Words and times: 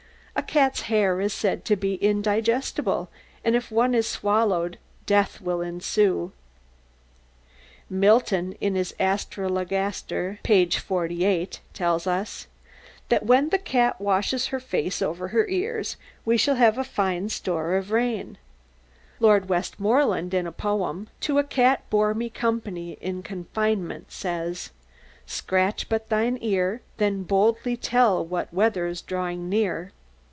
A 0.33 0.43
cat's 0.43 0.83
hair 0.83 1.19
is 1.21 1.33
said 1.33 1.65
to 1.65 1.75
be 1.75 1.95
indigestible, 1.95 3.09
and 3.43 3.53
if 3.55 3.69
one 3.71 3.93
is 3.93 4.07
swallowed 4.07 4.79
death 5.05 5.39
will 5.41 5.61
ensue 5.61 6.31
(Northern). 7.89 7.99
Milton, 8.01 8.51
in 8.59 8.75
his 8.75 8.95
"Astrologaster," 8.99 10.39
p. 10.41 10.65
48, 10.69 11.59
tells 11.73 12.07
us: 12.07 12.47
"That 13.09 13.25
when 13.25 13.49
the 13.49 13.59
cat 13.59 13.99
washes 14.01 14.47
her 14.47 14.59
face 14.59 15.01
over 15.01 15.27
her 15.29 15.47
eares 15.47 15.95
we 16.25 16.37
shall 16.37 16.55
have 16.55 16.75
great 16.95 17.31
store 17.31 17.75
of 17.75 17.91
raine." 17.91 18.37
Lord 19.19 19.47
Westmoreland, 19.47 20.33
in 20.33 20.47
a 20.47 20.51
poem 20.53 21.09
"To 21.21 21.39
a 21.39 21.43
cat 21.43 21.83
bore 21.89 22.13
me 22.13 22.29
company 22.29 22.93
in 23.01 23.21
confinement," 23.21 24.11
says: 24.11 24.71
Scratch 25.25 25.87
but 25.87 26.09
thine 26.09 26.37
ear, 26.41 26.81
Then 26.97 27.23
boldly 27.23 27.75
tell 27.77 28.25
what 28.25 28.53
weather's 28.53 29.01
drawing 29.01 29.47
near. 29.47 29.91